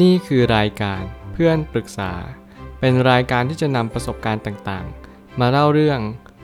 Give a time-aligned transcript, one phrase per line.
[0.00, 2.12] นี่คือรายการเพื่อนปรึกษา
[2.80, 6.00] เป็นรายการที่จะนำประสบการณ์ต่างๆ มาเล่าเรื่อง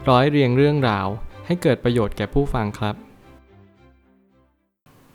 [0.08, 1.06] ร้อยเรียงเรื่องราว
[1.46, 2.94] ให้เกิดประโยชน์แก่ผู้ฟังครับ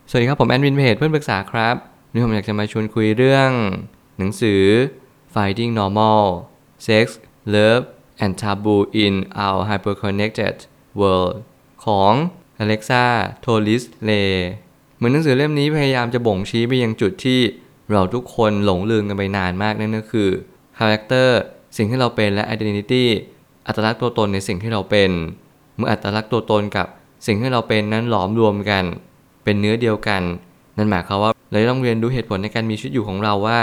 [0.10, 1.76] สวัสดีครับผมแอนวินเพจเพื่อนปรึกษาครับ
[2.08, 3.50] วันนี้ผมอยากจะมาชวนคุยเรื่อง
[4.18, 4.64] หนังสือ
[5.34, 6.24] Finding Normal
[6.86, 7.06] Sex
[7.54, 7.86] Love
[8.24, 10.56] and Taboo in Our Hyperconnected
[11.00, 11.36] World
[11.86, 12.14] ของ
[12.64, 13.04] Alexa
[13.46, 14.26] t o l i s l e
[14.96, 17.42] เหมือนหนังสือเล่มนี้พยายามจะบ่งชี้ไปยังจุดที่
[17.92, 20.30] เราทุกคนหลงลืมกันไปนานมากนั่นก็คือ
[20.78, 21.30] Character
[21.78, 23.06] สิ่งที่เราเป็นและ Identity
[23.68, 25.12] อัตลักษณ์ตัวตนในสิ่งที่เราเป็น
[25.76, 26.88] เมื่ออัตลักษณ์ตัวตนกับ
[27.28, 28.84] สิ่งที่เราเป็นนั้นหลอมรวมกัน
[29.44, 30.22] เป็นเนื้อเดียวกัน
[30.78, 33.60] นั่นหมายความว่าเราต้องเรียนรู้เหตุผลในการมีชีวิตอยู่ของเราว่า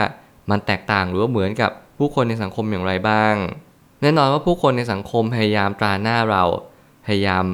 [0.50, 3.34] มันแตกต่างหรือว่าเหมือนกับผู้คนในสังคมอย่างไรบ้าง
[4.02, 6.44] แน่นอนว่าผู้คนในสังคมพยายามตราหน้าเรา
[7.06, 7.44] พยายาม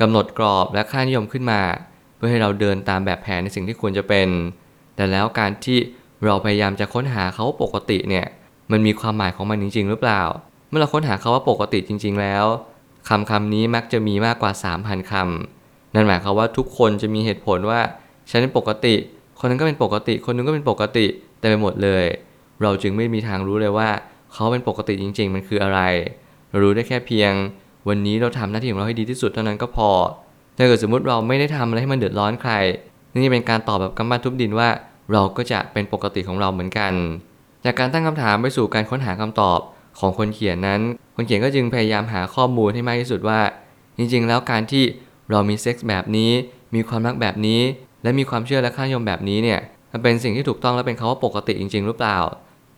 [0.00, 1.60] กำหนดกรอบและค่านิยมขึ้นมา
[2.16, 4.28] เพื่อให้เราเดินตามแบบแผนในสิ่งที่ควรจะเป็น
[4.96, 5.78] แต่แล้วการที่
[6.26, 8.26] เราพยายามจะค้นหาเขาว่าปกติเนี่ย
[8.72, 10.22] มันมีความหมายของมันจริง ๆ หรือเปล่า
[10.68, 12.44] เมื่อเราค้นหาเขาว่าปกติจริง ๆ แล้ว
[13.08, 17.80] คำคำนี้มักจะมีมากกว่า 3,000คำนั่นหมายความว่าทุกคนจะมีเหตุผลว่า
[18.30, 18.94] ฉันเป็นปกติ
[19.38, 21.06] คนนั้นก็เป็นปกติ คนนึงก็เป็นปกติ
[21.38, 22.04] แต่ไปหมดเลย
[22.62, 23.88] เราจึงไม่มีทางรู้เลยว่า
[24.32, 25.80] เขาเป็นปกติจริง ๆ มันคืออะไร
[26.50, 27.32] เรารู้ได้แค่เพียง
[27.88, 29.90] วันนี้เราทำหน้าที่ของเราให้ดีที่สุดเท่านั้นก็พอ
[30.56, 32.52] ถ้าเกิดสมมติเราไม่ได้ทำอะไรให้มันเดือดร้อนใคร
[33.22, 34.68] นี่เป็นการตอบแบบกำปั้นทุบดินว่า
[35.12, 36.92] เราก็จะเป็นปกติของเราเหมือนกัน
[37.64, 39.60] จากการตั้งคำถามไปสู่การค้นหาคำตอบ
[40.00, 40.80] ของคนเขียนนั้น
[41.14, 43.40] คนเขียนก็จึงพยายามหาข้อมูลให้มากที่สุดว่า
[43.98, 44.84] จริงๆ แล้วการที่
[45.30, 46.30] เรามีเซ็กส์แบบนี้
[46.74, 47.60] มีความรักแบบนี้
[48.02, 49.60] และมีความเชื่อและค่านิยมแบบนี้เนี่ย
[49.92, 52.18] มันเป็นสิ่งที่ถูกต้องและเป็นคาว่าปกติจริง ๆ หรือเปล่า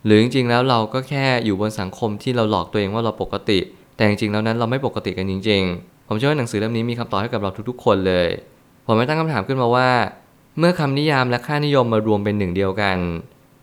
[0.04, 3.58] หรือจริงๆ แล้วเราก็แค่อยู่บนสังคมที่เราหลอกตัวเองว่าเราปกติ
[3.96, 8.28] แต่จริงๆ แล้วนั้นเราไม่ปกติกันจริง ๆ ผมเชื่อว่าหนังสือเล่มนี้มีคำตอบให้กับเราทุกๆ คนเลย
[8.86, 9.88] ผมไม่ตั้งคำถามขึ้นมาว่า
[10.58, 12.96] เมื่อคำนิยามและค่านิยมมารวมเป็นหนึ่งเดียวกัน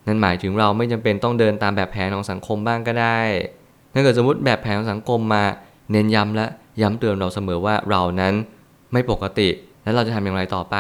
[0.08, 3.20] นั่นหมายถึงเราไม่จำเป็นต้องเดินตามแบบแผนของสังคมบ้างก็ได้
[3.94, 5.44] ถ้าเกิดสมมติแบบแผนของสังคมมา
[5.92, 6.46] เน้นย้ำและ
[6.82, 8.34] ย้ำเตือนเราเสมอว่าเรานั้น
[8.94, 9.50] ไม่ปกติ
[9.84, 10.78] แล้วเราจะทำอย่างไรต่อไป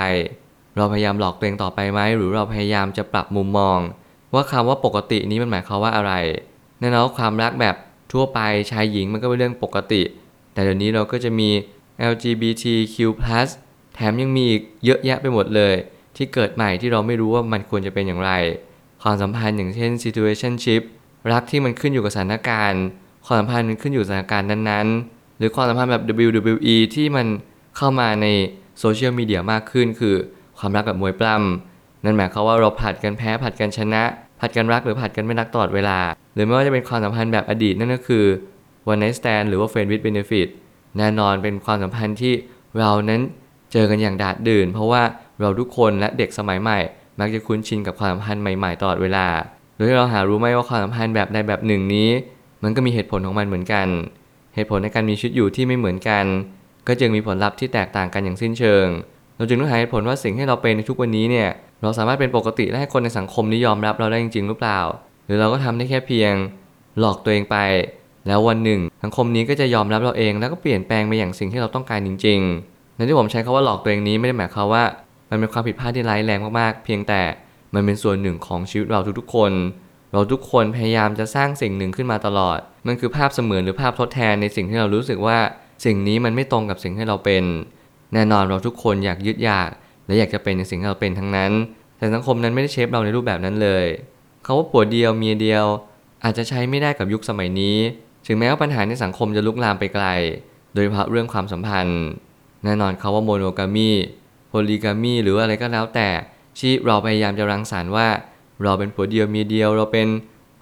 [0.77, 3.79] เราพยายามหลอกตัวเองต่อไปไหมหรือเราพยายามจะปรับมุมมอง
[4.33, 6.13] ว่าคำว่าปกตินี้มันหมายความว่าอะไร
[6.79, 7.75] แน่นอนความรักแบบ
[8.11, 8.39] ทั่วไป
[8.71, 10.01] ชายหญิงมันก็เป็นเรื่องปกติ
[10.53, 11.49] แต่เดี๋ยวนี้เราก็จะมี
[12.11, 12.95] LGBTQ+
[13.95, 15.75] แถมยังมีอีกเยอะแยะไปหมดเลย
[16.17, 18.31] ที่เกิดใหม่ที่เราไม่รู้ว่ามันควรจะเป็นอย่างไร
[19.03, 20.81] ความสัมพันธ์อย่างเช่น situationship
[21.31, 22.83] รักที่มันขึ้นอยู่กับสถานการณ์
[23.25, 27.27] ความสัมพันธ์มันขึ้นอยู่สถานการณ์นั้นๆ หรือความสัมพันธ์แบบ WWE ที่มัน
[27.77, 28.27] เข้ามาใน
[28.79, 30.15] โซเชียลมีเดียมากขึ้น คือ
[30.59, 34.03] ความรักแบบมวยปล้ำนั่นหมายความว่าเราผัดกันแพ้ผัดกันชนะ
[34.39, 35.99] ผัดกันรักหรือผัดกันไม่รักตลอดเวลา
[36.33, 38.25] หรือไม่ว่าจะเป็นความสัมพันธ์แบบอดีตนั่นก็คือ
[38.91, 40.47] one night stand หรือว่า friend with benefit
[40.97, 42.33] แน่นอนเป็นความสัมพันธ์ที่
[42.79, 43.21] เรานั้น
[43.71, 45.03] เจอกันอย่างดาดดื่น เพราะว่า
[45.41, 46.79] เราทุกคนและเด็กสมัยใหม่
[47.19, 49.27] มักจะคุ้นชินกับความสัมพันธ์ใหม่ๆตลอดเวลา
[49.75, 52.09] โดยที่เราหารู้ไหมว่าความสัมพันธ์แบบใดแบบหนึ่งนี้
[52.63, 53.87] มันก็มีเหตุผลของมันเหมือนกัน
[54.55, 56.25] เหตุผลในการมีชีวิตอยู่ที่ไม่เหมือนกัน
[56.87, 58.87] ก็จึงมีผลลัพธ์ที่แตกต่างกันอย่างสิ้นเชิง
[59.37, 61.49] เราจึงต้องหาเหตุผลว่าสิ่งที่เราเป็นในทุกวันนี้เนี่ย
[61.81, 64.79] เราสามารถเป็นปกติและให้คนในสังคมนิยอมรับเราได้จริงๆหรือเปล่า
[65.25, 66.33] หรือเราก็ทำได้แค่เพียง
[66.99, 67.57] หลอกตัวเองไป
[68.27, 72.39] แล้ววันหนึ่ง สังคมนี้ก็จะยอมรับเราเอง แล้วก็เปลี่ยนแปลงไปอย่างสิ่งที่เราต้องการจริง
[72.69, 74.83] ๆ ในที่ผมใช้คาว่าหลอกตัวเองนี้ไม่ได้หมายความว่า
[75.33, 77.21] มันเป็นความผิดพลาดที่ร้ายแรงมากๆ เพียงแต่
[77.73, 79.51] มันเป็นส่วนหนึ่งของชีวิตเราทุกๆคน
[80.13, 85.37] เราทุกคนพยายามจะสร้างสิ่งหนึ่งขึ้นมาตลอด มันคือภาพเสมือนหรือภาพทดแทนในสิ่งที่เรารู้สึกว่า
[85.85, 87.43] สิ่งนี้มันไม่ตรงกับสิ่งที่เราเป็น
[88.13, 89.69] แน่นอนเราทุกคนอยากยึดอยาก
[90.05, 91.51] และอยากจะเป็นในสิ่งที่เราเป็นทั้งนั้น
[91.97, 93.85] แต่สังคมนั้นไม่ได้เชฟเราในรูปแบบนั้นเลย
[94.43, 95.65] เขาว่าผัวเดียวเมียเดียว
[96.23, 97.77] อาจจะใช้ไม่ได้กับยุคสมัยนี้
[98.27, 100.05] ถึงแม้ว่าปัญหาในสังคมจะลุกลามไปไกล
[100.73, 102.01] โดยเฉพาะเรื่องความสัมพันธ์
[102.65, 103.89] แน่นอนเขาว่าโมโนกามี
[104.53, 106.09] พลีกามีหรืออะไรก็แล้วแต่
[106.59, 108.07] ที่เราพยายามจะรังสรรค์ว่า
[108.63, 110.07] เราเป็นผัวเดียวเมียเดียว เราเป็น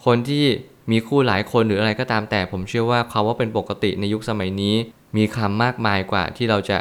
[0.06, 0.46] คนที่
[0.91, 4.75] มีคู่หลายคนหรืออะไรก็ตามแต่ ผมเชื่อว่าคำว่าเป็นปกติในยุคสมัยนี้
[5.18, 6.78] มีคำมากมายกว่าที่เราจะ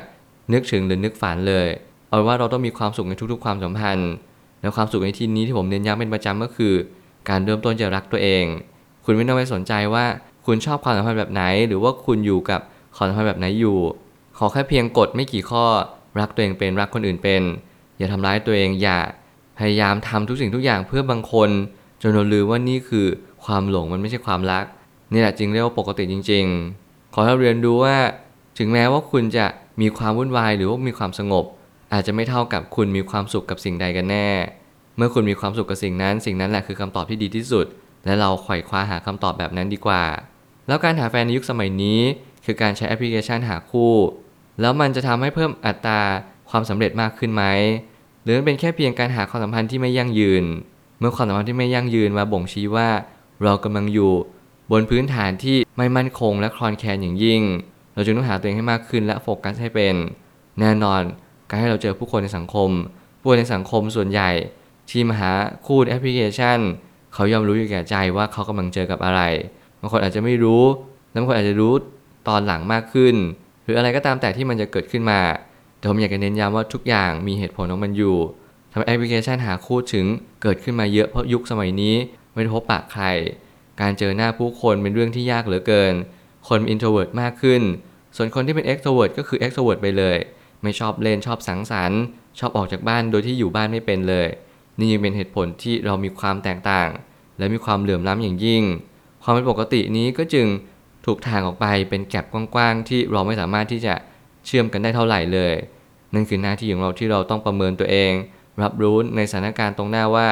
[0.53, 1.69] นึกถึงหรือนึกฝันเลย
[2.09, 4.10] เอาว่าเราต้องมีความสุขในทุกๆ ความสัมพันธ์
[4.60, 6.75] แล้วความสุขในที่นี้ที่ผมเน้นย้ำเป็นประจำก็คือ
[7.28, 8.45] การเริ่มต้นจะรักตัวเอง
[9.04, 10.04] คุณไม่ต้องไปสนใจว่า
[10.47, 12.60] คุณชอบความสัมพันธ์แบบไหน หรือว่าคุณอยู่กับ
[12.97, 13.78] ความสัมพันธ์แบบไหนอยู่
[14.39, 15.65] ขอแค่เพียงกฎไม่กี่ข้อ
[16.18, 17.42] รักตัวเองเป็นรักคนอื่นเป็น
[17.98, 18.98] อย่าทำร้ายตัวเองอย่า
[19.59, 21.51] พยายามทำทุกสิ่งทุกอย่างเพื่อบางคน
[22.03, 23.07] จนเราลืมว่านี่คือ
[23.45, 24.65] ความหลงมันไม่ใช่ความรัก
[25.12, 26.45] นี่แหละจึงเรียกว่าปกติจริง
[26.80, 27.97] ๆ ขอให้เรียนรู้ว่า
[28.59, 29.47] ถึงแม้ว่าคุณจะ
[29.80, 31.45] มีความวุ่นวายหรือว่ามีความสงบ
[31.92, 34.28] อาจจะไม่เท่ากับคุณมีความสุขกับสิ่งใดกันแน่
[34.97, 37.66] เมื่อคุณมีความสุขกับสิ่งนั้น สิ่งนั้นแหละคือคำตอบที่ดีที่สุด
[38.04, 40.03] และเราไขว่คว้าหาคำตอบแบบนั้นดีกว่า
[40.68, 42.01] แล้วการหาแฟนในยุคสมัยนี้
[42.45, 43.92] คือการใช้แอปพลิเคชันหาคู่
[44.60, 46.01] แล้วมันจะทำให้เพิ่มอัตรา
[46.51, 47.45] ความสำเร็จมากขึ้นไหม
[48.24, 50.45] หรือเป็นแค่เพียงการหาความสัมพันธ์ที่ไม่ยั่งยืน
[50.98, 52.89] เมื่อความสัมพันธ์ที่ไม่ยั่งยืนมาบ่งชี้ว่า
[53.45, 54.12] เรากำลังอยู่
[54.71, 57.42] บนพื้นฐานที่ไม่มั่นคงและคลอนแคลนอย่างยิ่ง
[57.95, 59.95] เราจึงต้องหาตัวเองให้มากขึ้นและโฟกัสให้เป็น
[60.60, 61.03] แน่นอน
[61.48, 62.71] การให้เราเจอผู้คนในสังคม
[63.21, 64.30] ผู้คนในสังคมส่วนใหญ่
[64.91, 65.33] ที่มาหา
[65.66, 66.59] คู่ในแอปพลิเคชัน
[67.15, 69.21] เขายอมรู้อยู่แก่ใจว่าเขากำลังเจอกับอะไร
[69.80, 70.65] บางคนอาจจะไม่รู้
[71.10, 71.72] และบางคนอาจจะรู้
[72.28, 73.15] ตอนหลังมากขึ้น
[73.71, 75.21] รืออะไรก็ตามแต่ที่มันจะเกิดขึ้นมา
[75.78, 78.17] แต่ผมอยากจะเน้นย้ำว่าทุกอย่างมีเหตุผลของมันอยู่
[78.72, 80.07] ทำให้แอปพลิเคชันหาคู่ถึง
[80.43, 81.95] เกิดขึ้นมาเยอะเพราะยุคสมัยนี้
[82.33, 83.05] ไม่ได้พบปะใคร
[83.81, 85.95] การเจอหน้าผู้คนเป็นเรื่องที่ยากเหลือเกิน
[86.49, 87.63] คนเป็น introvert มากขึ้น
[88.17, 90.16] ส่วนคนที่เป็น extrovert ก็คือ extrovert ไปเลย
[90.63, 92.01] ไม่ชอบเล่นชอบสังสรรค์
[92.39, 94.28] ชอบออกจากบ้านโดยที่อยู่บ้านไม่เป็นเลย
[94.78, 96.89] นี่ยังเป็นเหตุผลที่เรามีความแตกต่าง
[97.39, 98.63] และมีความเหลื่อมล้ำอย่างยิ่ง
[99.23, 100.47] ความเป็นปกตินี้ก็จึง
[101.07, 103.95] ถูกทางออกไปเป็นแก็บกว้างๆ ที่เราไม่สามารถที่จะ
[104.47, 105.55] เชื่อมกันได้เท่าไหร่เลย
[106.15, 108.13] นั่นคือหน้าที่ของเราที่เราต้องประเมินตัวเอง
[108.63, 110.27] รับรู้ในสถานการณ์ตรงหน้าว่า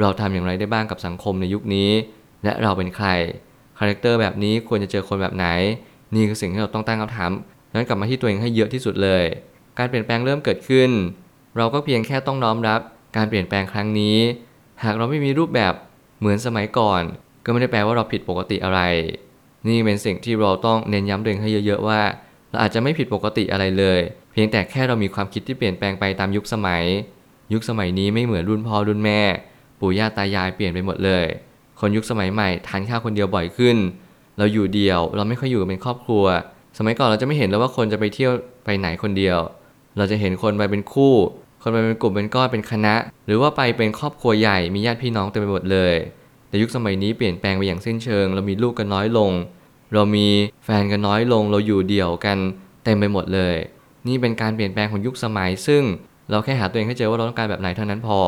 [0.00, 1.90] เราทำอย่างไรได้บ้างกับสังคมในยุคนี้
[2.44, 3.06] และเราเป็นใคร
[3.78, 5.46] character แบบนี้ควรจะเจอคนแบบไหน
[6.14, 7.30] นี่คือสิ่งที่เราต้องตั้งคำถาม
[7.74, 9.24] นั้นกลับมาที่ตัวเองให้เยอะที่สุดเลย
[9.78, 10.90] การเปลี่ยนแปลงเริ่มเกิดขึ้น
[11.56, 12.80] เราก็เพียงแค่ต้องน้อมรับ
[13.16, 14.18] การเปลี่ยนแปลงครั้งนี้
[14.84, 15.74] หากเราไม่มีรูปแบบ
[16.18, 17.02] เหมือนสมัยก่อน
[17.44, 18.80] ก็ไม่ได้แปลว่าเราผิดปกติอะไร
[19.68, 22.00] นี่เป็นสิ่งที่เราต้องเน้นย้ำตัวเองให้เยอะๆว่า
[22.50, 24.00] เราอาจจะไม่ผิดปกติอะไรเลย
[24.32, 26.84] เพียงแต่แค่เรามีความคิดที่เปลี่ยนแปลงไปตามยุคสมัย
[27.52, 29.20] ยุคสมัยนี้ไม่เหมือนรุ่นพ่อรุ่นแม่
[29.80, 31.24] ปู่ย่าตายายเปลี่ยนไปหมดเลย
[31.80, 33.76] คนยุคสมัยใหม่ทานข้าวคนเดียวบ่อยขึ้น
[34.38, 36.24] เราอยู่เดียวเราไม่ค่อยอยู่เป็นครอบครัว
[36.78, 38.32] สมัยก่อนเราจะไม่เห็นแล้วว่าคนจะไปเที่ยว
[38.64, 39.38] ไปไหนคนเดียว
[39.96, 41.14] เราจะเห็นคนไปเป็นคู่
[41.62, 42.94] คนไปเป็นกลุ่มเป็นก้อนเป็นคณะ
[43.26, 45.94] หรือว่าไปเป็นครอบครัวใหญ่มีญาติพี่น้องเต็มไปหมดเลย
[46.52, 49.30] แต่ยุคสมัยนี้เปลี่ยนแปลงไปอย่างสิ้นเชิง เรามีลูกกันน้อยลง
[49.94, 50.26] เรามี
[50.64, 52.38] แฟนกันน้อยลง เราอยู่เดี่ยวกัน
[52.84, 53.54] เต็มไปหมดเลย
[54.08, 55.82] นี่เป็นการเปลี่ยนแปลงของยุคสมัย ซึ่ง
[56.30, 58.20] เราแค่หาตัวเองให้เจอว่าเราต้องการแบบไหนเท่านั้นพอ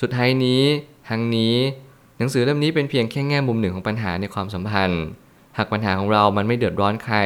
[0.00, 0.62] สุดท้ายนี้
[1.08, 1.54] ทั้งนี้
[2.18, 5.02] หนังสือเล่มนี้เป็นเพียงแค่แง่มุมหนึ่งของปัญหาในความสัมพันธ์
[5.56, 7.16] หากปัญหาของเรามันไม่เดือดร้อนใคร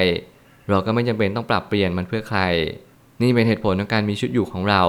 [0.70, 2.40] เราก็ไม่จำเป็นต้องปรับเปลี่ยนมันเพื่อใคร
[3.22, 4.82] นี่เป็นเหตุผลของการมีชุดอยู่ของเรา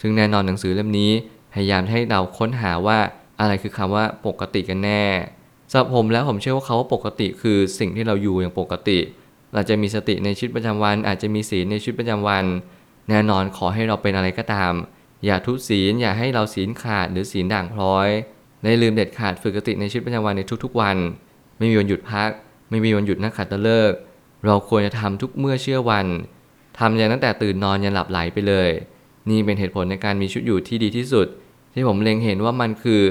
[0.00, 1.10] ซึ่งแน่นอนหนังสือเล่มนี้
[1.52, 2.98] พยายามให้เราค้นหาว่า
[3.40, 5.04] อะไรคือคำว่าปกติกันแน่
[5.70, 8.98] สำหรับผมแล้วผมเชื่อว่าคาว่าปกติคือสิ่งที่เราอยู่อย่างปกติ
[9.54, 12.44] เราจะมีสติในชีวิตประจำวัน อาจจะมีศีลในชีวิตประจำวัน
[13.08, 14.72] แน่นอนขอให้เราเป็นอะไรก็ตาม
[15.24, 18.08] อย่าทุศีลอย่าให้เราศีลขาดหรือศีลด่างพร้อย
[18.64, 20.96] ได้ลืมเด็ดขาดฝึกสติในชีวิตประจำวันในทุกๆวัน
[21.58, 22.30] ไม่มีวันหยุดพัก
[22.70, 23.98] ไม่มีวันหยุดนักขัตฤกษ์
[24.46, 26.06] เราควรจะทำทุกเมื่อเชื่อวัน
[26.78, 28.70] ทำอย่างตั้งแต่ตื่นนอนยันหลับไหลไปเลย
[29.30, 31.26] นี่เป็นเหตุผลในการมีชุดอยู่ที่ดีที่สุด
[31.78, 33.02] ที่ผมเล็งเห็นว่ามันคือ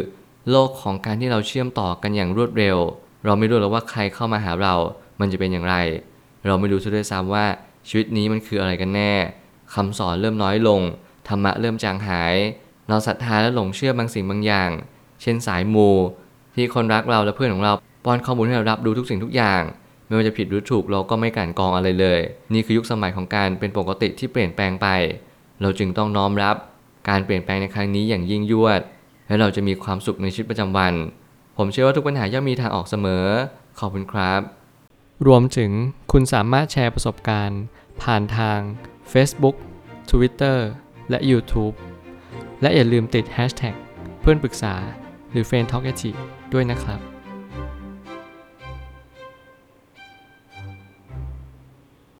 [0.51, 2.77] โลกของการที่เราเชื่อมต่อกันอย่างรวดเร็ว
[3.25, 4.75] เราไม่รู้หรอกว่าใครเข้ามาหาเรา
[5.19, 5.75] มันจะเป็นอย่างไร
[6.45, 7.45] เราไม่รู้ซะด้วยซ้ำว่า
[7.87, 9.13] ชีวิตนี้มันคืออะไรกันแน่
[9.73, 10.81] คำสอนเริ่มน้อยลง
[11.27, 12.35] ธรรมะเริ่มจางหาย
[12.89, 14.69] เราศรัทธาและหลงเชื่อบางสิ่งบางอย่าง
[15.21, 15.89] เช่นสายมู
[16.55, 17.73] ที่คนรักเราและเพื่อนของเรา
[18.05, 19.61] ป้อนข้อมูลให้เรารับรู้ทุกสิ่งทุกอย่าง
[20.05, 22.19] ไม่ว่าจะผิดหรือถูกเราก็ไม่กั่นกองอะไรเลย
[22.53, 24.87] นี่คือยุคสมัยของการเป็นปกติที่เปลี่ยนแปลงไป
[25.61, 26.55] เราจึงต้องน้อมรับ
[27.09, 28.81] การเปลี่ยนแปลงในครั้งนี้อย่างยิ่งยวด
[29.27, 30.93] และเราจะมีความสุขในชีวิตประจำวัน
[31.57, 33.25] ผมเชื่อว่าทุกปัญหาย่อมมีทางออกเสมอ
[33.79, 34.41] ขอบคุณครับ
[35.27, 35.71] รวมถึง
[36.11, 37.61] คุณสามารถแชร์ประสบการณ์
[38.01, 38.59] ผ่านทาง
[39.11, 39.55] Facebook
[40.11, 40.57] Twitter
[41.09, 41.75] และ YouTube
[42.61, 43.75] และอย่าลืมติด Hashtag
[44.21, 44.75] เพื่อนปรึกษา
[45.31, 45.91] หรือ f r ร e n d t a l k a
[46.53, 46.99] ด้วยนะครับ